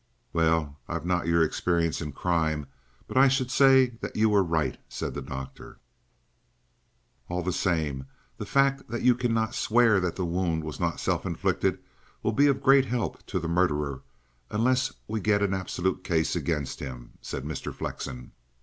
"Well, 0.33 0.79
I've 0.87 1.05
not 1.05 1.27
your 1.27 1.43
experience 1.43 2.01
in 2.01 2.11
crime, 2.11 2.65
but 3.07 3.17
I 3.17 3.27
should 3.27 3.51
say 3.51 3.89
that 4.01 4.15
you 4.15 4.29
were 4.29 4.41
right," 4.41 4.79
said 4.89 5.13
the 5.13 5.21
doctor. 5.21 5.77
"All 7.29 7.43
the 7.43 7.53
same, 7.53 8.07
the 8.39 8.47
fact 8.47 8.89
that 8.89 9.03
you 9.03 9.13
cannot 9.13 9.53
swear 9.53 9.99
that 9.99 10.15
the 10.15 10.25
wound 10.25 10.63
was 10.63 10.79
not 10.79 10.99
self 10.99 11.23
inflicted 11.23 11.77
will 12.23 12.31
be 12.31 12.47
of 12.47 12.63
great 12.63 12.85
help 12.85 13.23
to 13.27 13.39
the 13.39 13.47
murderer, 13.47 14.01
unless 14.49 14.91
we 15.07 15.19
get 15.19 15.43
an 15.43 15.53
absolute 15.53 16.03
case 16.03 16.35
against 16.35 16.79
him," 16.79 17.11
said 17.21 17.43
Mr. 17.45 17.71
Flexen. 17.71 18.31